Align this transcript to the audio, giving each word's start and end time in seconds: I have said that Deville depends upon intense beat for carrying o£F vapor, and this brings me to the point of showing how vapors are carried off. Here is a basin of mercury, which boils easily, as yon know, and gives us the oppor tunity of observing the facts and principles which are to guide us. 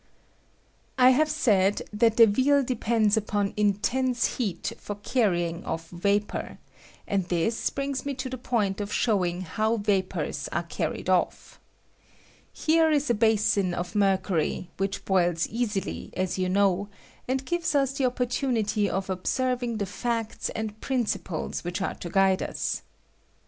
I 0.97 1.11
have 1.11 1.29
said 1.29 1.83
that 1.93 2.15
Deville 2.17 2.63
depends 2.63 3.15
upon 3.17 3.53
intense 3.55 4.35
beat 4.37 4.73
for 4.79 4.95
carrying 4.95 5.61
o£F 5.61 5.89
vapor, 5.89 6.57
and 7.07 7.25
this 7.25 7.69
brings 7.69 8.03
me 8.03 8.15
to 8.15 8.27
the 8.27 8.37
point 8.39 8.81
of 8.81 8.91
showing 8.91 9.41
how 9.41 9.77
vapors 9.77 10.49
are 10.51 10.63
carried 10.63 11.07
off. 11.07 11.59
Here 12.51 12.89
is 12.89 13.11
a 13.11 13.13
basin 13.13 13.75
of 13.75 13.93
mercury, 13.93 14.71
which 14.77 15.05
boils 15.05 15.45
easily, 15.51 16.09
as 16.17 16.39
yon 16.39 16.53
know, 16.53 16.89
and 17.27 17.45
gives 17.45 17.75
us 17.75 17.93
the 17.93 18.05
oppor 18.05 18.25
tunity 18.27 18.89
of 18.89 19.07
observing 19.07 19.77
the 19.77 19.85
facts 19.85 20.49
and 20.55 20.81
principles 20.81 21.63
which 21.63 21.79
are 21.79 21.93
to 21.93 22.09
guide 22.09 22.41
us. 22.41 22.81